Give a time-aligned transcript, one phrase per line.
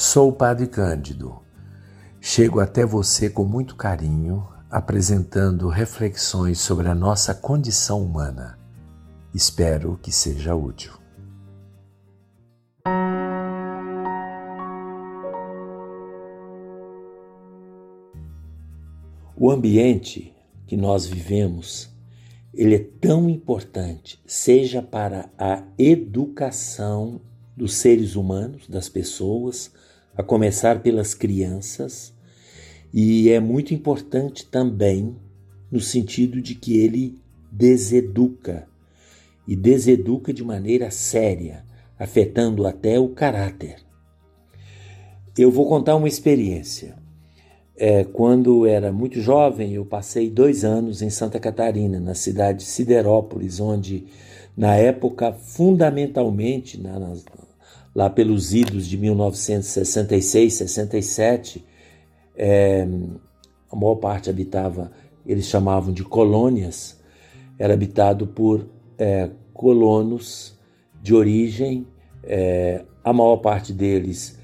[0.00, 1.40] Sou o Padre Cândido.
[2.20, 8.56] Chego até você com muito carinho, apresentando reflexões sobre a nossa condição humana.
[9.34, 10.92] Espero que seja útil.
[19.36, 20.32] O ambiente
[20.64, 21.92] que nós vivemos,
[22.54, 27.20] ele é tão importante, seja para a educação
[27.58, 29.72] dos seres humanos, das pessoas,
[30.16, 32.14] a começar pelas crianças,
[32.94, 35.16] e é muito importante também
[35.70, 37.18] no sentido de que ele
[37.50, 38.68] deseduca
[39.46, 41.64] e deseduca de maneira séria,
[41.98, 43.76] afetando até o caráter.
[45.36, 46.96] Eu vou contar uma experiência.
[47.76, 52.64] É, quando era muito jovem, eu passei dois anos em Santa Catarina, na cidade de
[52.64, 54.06] Siderópolis, onde,
[54.56, 57.16] na época, fundamentalmente, na, na,
[57.98, 61.64] lá pelos idos de 1966, 67,
[62.36, 62.86] é,
[63.68, 64.92] a maior parte habitava,
[65.26, 67.02] eles chamavam de colônias,
[67.58, 70.56] era habitado por é, colonos
[71.02, 71.88] de origem,
[72.22, 74.38] é, a maior parte deles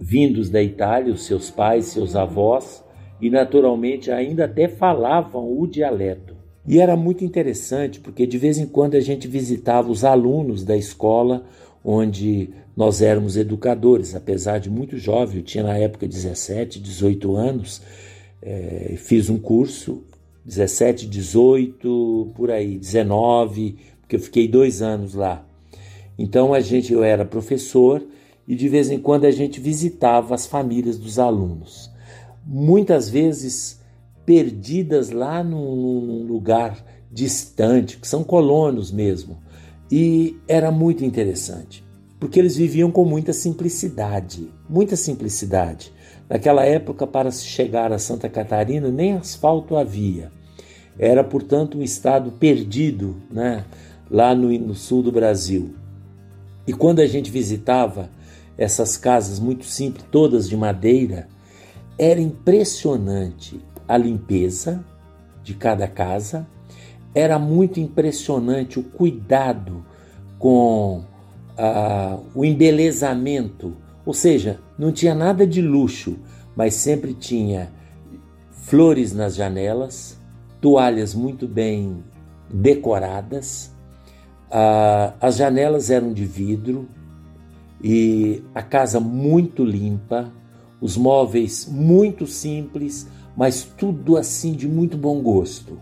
[0.00, 2.82] vindos da Itália, os seus pais, seus avós,
[3.20, 6.34] e naturalmente ainda até falavam o dialeto.
[6.66, 10.78] E era muito interessante porque de vez em quando a gente visitava os alunos da
[10.78, 11.44] escola
[11.84, 17.82] onde nós éramos educadores, apesar de muito jovem, eu tinha na época 17, 18 anos,
[18.42, 20.02] é, fiz um curso,
[20.44, 25.46] 17, 18, por aí, 19, porque eu fiquei dois anos lá.
[26.18, 28.02] Então a gente, eu era professor
[28.46, 31.90] e de vez em quando a gente visitava as famílias dos alunos.
[32.44, 33.80] Muitas vezes
[34.24, 39.38] perdidas lá num, num lugar distante, que são colonos mesmo.
[39.90, 41.84] E era muito interessante,
[42.18, 45.92] porque eles viviam com muita simplicidade, muita simplicidade.
[46.28, 50.30] Naquela época, para se chegar a Santa Catarina, nem asfalto havia.
[50.96, 53.64] Era, portanto, um estado perdido né,
[54.08, 55.74] lá no, no sul do Brasil.
[56.66, 58.10] E quando a gente visitava
[58.56, 61.26] essas casas muito simples, todas de madeira,
[61.98, 64.84] era impressionante a limpeza
[65.42, 66.46] de cada casa,
[67.14, 69.84] era muito impressionante o cuidado
[70.38, 71.04] com
[71.58, 73.76] uh, o embelezamento,
[74.06, 76.16] ou seja, não tinha nada de luxo,
[76.56, 77.70] mas sempre tinha
[78.52, 80.18] flores nas janelas,
[80.60, 82.02] toalhas muito bem
[82.48, 83.72] decoradas,
[84.48, 86.88] uh, as janelas eram de vidro,
[87.82, 90.30] e a casa muito limpa,
[90.80, 95.78] os móveis muito simples, mas tudo assim de muito bom gosto.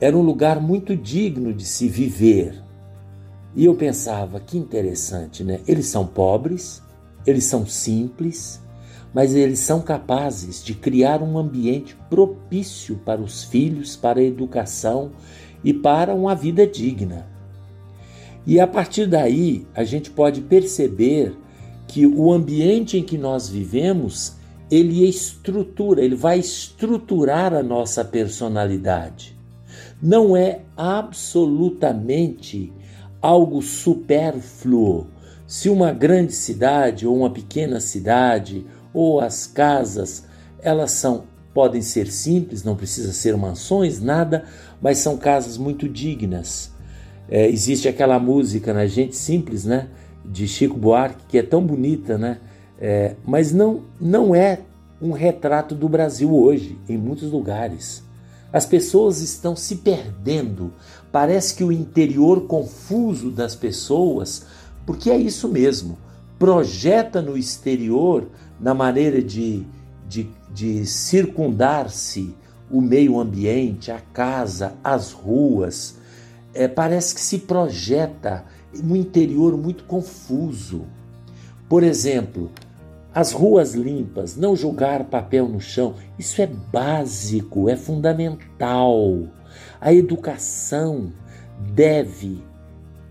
[0.00, 2.62] Era um lugar muito digno de se viver.
[3.54, 5.60] E eu pensava, que interessante, né?
[5.68, 6.82] Eles são pobres,
[7.24, 8.60] eles são simples,
[9.14, 15.12] mas eles são capazes de criar um ambiente propício para os filhos, para a educação
[15.62, 17.26] e para uma vida digna.
[18.44, 21.34] E a partir daí, a gente pode perceber
[21.86, 24.34] que o ambiente em que nós vivemos,
[24.68, 29.33] ele estrutura, ele vai estruturar a nossa personalidade.
[30.04, 32.70] Não é absolutamente
[33.22, 35.06] algo supérfluo.
[35.46, 40.26] Se uma grande cidade ou uma pequena cidade ou as casas,
[40.60, 44.44] elas são podem ser simples, não precisa ser mansões, nada,
[44.82, 46.74] mas são casas muito dignas
[47.28, 49.88] é, existe aquela música, né, Gente Simples, né,
[50.24, 52.38] de Chico Buarque, que é tão bonita, né,
[52.78, 54.60] é, mas não, não é
[55.00, 58.02] um retrato do Brasil hoje, em muitos lugares.
[58.54, 60.72] As pessoas estão se perdendo.
[61.10, 64.46] Parece que o interior confuso das pessoas,
[64.86, 65.98] porque é isso mesmo,
[66.38, 68.28] projeta no exterior,
[68.60, 69.66] na maneira de,
[70.08, 72.32] de, de circundar-se
[72.70, 75.96] o meio ambiente, a casa, as ruas,
[76.54, 78.44] é, parece que se projeta
[78.84, 80.82] um interior muito confuso.
[81.68, 82.52] Por exemplo,
[83.14, 89.28] as ruas limpas, não jogar papel no chão, isso é básico, é fundamental.
[89.80, 91.12] A educação
[91.72, 92.42] deve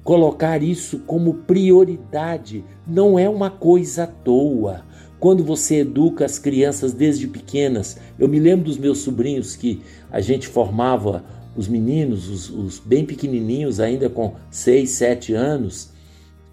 [0.04, 4.84] colocar isso como prioridade, não é uma coisa à toa.
[5.22, 10.20] Quando você educa as crianças desde pequenas, eu me lembro dos meus sobrinhos que a
[10.20, 11.24] gente formava
[11.56, 15.92] os meninos, os, os bem pequenininhos, ainda com 6, 7 anos,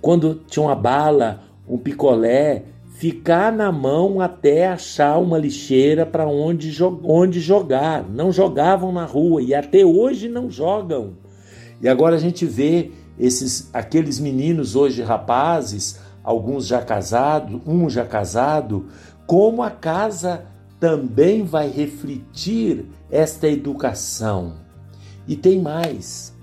[0.01, 2.63] quando tinha uma bala, um picolé,
[3.01, 6.71] ficar na mão até achar uma lixeira para onde,
[7.03, 8.07] onde jogar.
[8.07, 11.15] Não jogavam na rua e até hoje não jogam.
[11.81, 18.05] E agora a gente vê esses aqueles meninos hoje rapazes alguns já casados, um já
[18.05, 18.85] casado,
[19.27, 20.45] como a casa
[20.79, 24.57] também vai refletir esta educação.
[25.27, 26.35] E tem mais.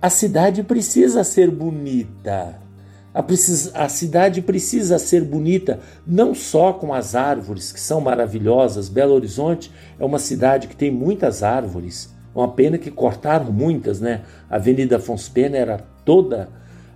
[0.00, 2.69] A cidade precisa ser bonita.
[3.12, 8.88] A, precisa, a, cidade precisa ser bonita não só com as árvores, que são maravilhosas.
[8.88, 12.14] Belo Horizonte é uma cidade que tem muitas árvores.
[12.32, 14.22] Uma pena que cortaram muitas, né?
[14.48, 16.48] A Avenida Afonso Pena era toda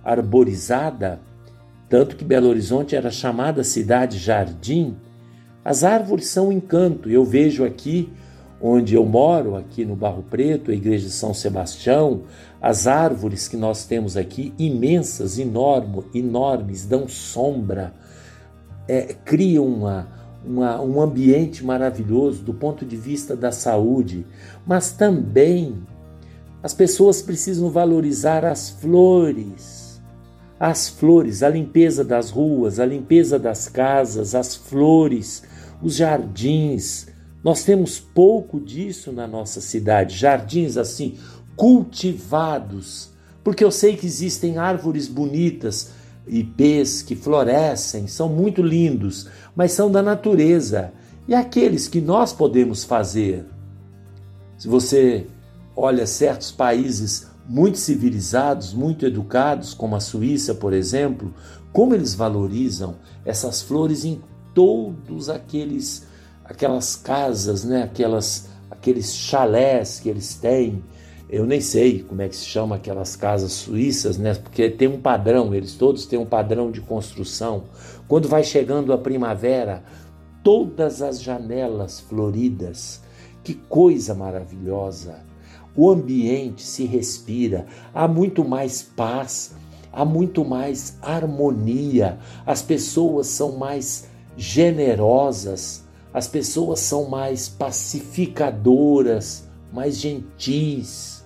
[0.03, 1.19] arborizada,
[1.89, 4.95] tanto que Belo Horizonte era chamada cidade jardim.
[5.65, 7.09] As árvores são um encanto.
[7.09, 8.09] Eu vejo aqui
[8.61, 12.21] onde eu moro, aqui no Barro Preto, a igreja de São Sebastião,
[12.61, 17.93] as árvores que nós temos aqui, imensas, enorme, enormes, dão sombra,
[18.87, 20.07] é, criam uma,
[20.45, 24.25] uma, um ambiente maravilhoso do ponto de vista da saúde,
[24.65, 25.75] mas também
[26.65, 30.01] as pessoas precisam valorizar as flores.
[30.59, 35.43] As flores, a limpeza das ruas, a limpeza das casas, as flores,
[35.79, 37.07] os jardins.
[37.45, 41.15] Nós temos pouco disso na nossa cidade, jardins assim,
[41.55, 43.11] cultivados,
[43.43, 45.91] porque eu sei que existem árvores bonitas,
[46.27, 50.91] ipês que florescem, são muito lindos, mas são da natureza.
[51.27, 53.45] E aqueles que nós podemos fazer.
[54.57, 55.27] Se você
[55.75, 61.31] olha certos países muito civilizados, muito educados, como a Suíça, por exemplo,
[61.71, 64.19] como eles valorizam essas flores em
[64.51, 66.07] todos aqueles
[66.45, 70.83] aquelas casas, né, aquelas aqueles chalés que eles têm
[71.27, 74.35] eu nem sei como é que se chama aquelas casas suíças, né?
[74.35, 77.63] Porque tem um padrão, eles todos têm um padrão de construção.
[78.07, 79.83] Quando vai chegando a primavera,
[80.43, 83.01] todas as janelas floridas,
[83.43, 85.25] que coisa maravilhosa!
[85.75, 89.55] O ambiente se respira, há muito mais paz,
[89.91, 94.07] há muito mais harmonia, as pessoas são mais
[94.37, 95.84] generosas,
[96.15, 101.25] as pessoas são mais pacificadoras, mais gentis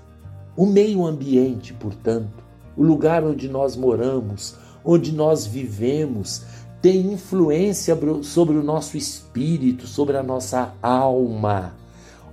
[0.58, 2.44] o meio ambiente, portanto,
[2.76, 6.42] o lugar onde nós moramos, onde nós vivemos,
[6.82, 11.76] tem influência sobre o nosso espírito, sobre a nossa alma.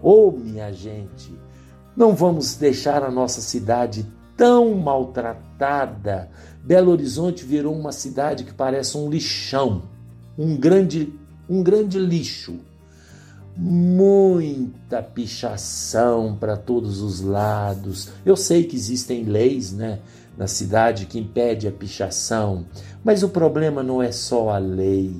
[0.02, 1.38] Oh, minha gente,
[1.94, 6.30] não vamos deixar a nossa cidade tão maltratada.
[6.64, 9.82] Belo Horizonte virou uma cidade que parece um lixão,
[10.38, 11.12] um grande,
[11.48, 12.58] um grande lixo
[13.56, 18.10] muita pichação para todos os lados.
[18.24, 20.00] Eu sei que existem leis, né,
[20.36, 22.66] na cidade que impede a pichação,
[23.02, 25.16] mas o problema não é só a lei,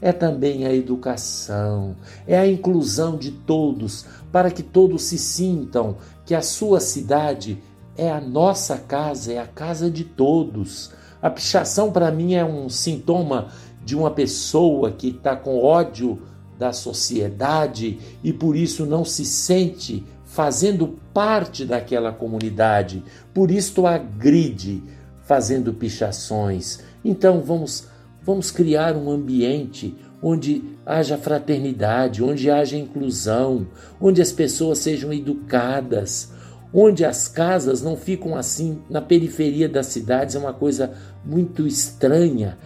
[0.00, 1.94] é também a educação,
[2.26, 7.62] é a inclusão de todos, para que todos se sintam que a sua cidade
[7.96, 10.90] é a nossa casa, é a casa de todos.
[11.22, 13.48] A pichação para mim é um sintoma
[13.86, 16.20] de uma pessoa que está com ódio
[16.58, 24.82] da sociedade e por isso não se sente fazendo parte daquela comunidade, por isso agride
[25.22, 26.80] fazendo pichações.
[27.04, 27.86] Então vamos
[28.24, 33.68] vamos criar um ambiente onde haja fraternidade, onde haja inclusão,
[34.00, 36.32] onde as pessoas sejam educadas,
[36.74, 40.92] onde as casas não ficam assim na periferia das cidades, é uma coisa
[41.24, 42.58] muito estranha.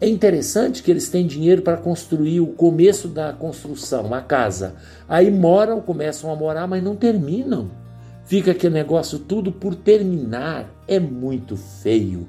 [0.00, 4.74] É interessante que eles têm dinheiro para construir o começo da construção, a casa.
[5.08, 7.70] Aí moram, começam a morar, mas não terminam.
[8.24, 10.68] Fica aquele negócio tudo por terminar.
[10.88, 12.28] É muito feio.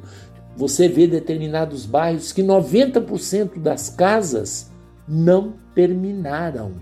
[0.55, 4.71] Você vê determinados bairros que 90% das casas
[5.07, 6.73] não terminaram.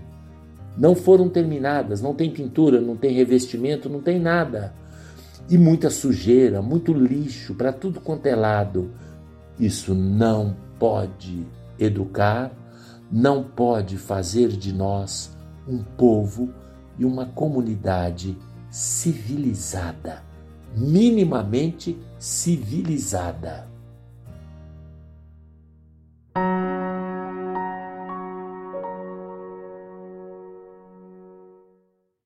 [0.76, 4.74] Não foram terminadas, não tem pintura, não tem revestimento, não tem nada.
[5.48, 8.90] E muita sujeira, muito lixo para tudo quanto é lado.
[9.58, 11.46] Isso não pode
[11.78, 12.52] educar,
[13.10, 16.52] não pode fazer de nós um povo
[16.98, 18.36] e uma comunidade
[18.70, 20.22] civilizada,
[20.76, 23.73] minimamente civilizada.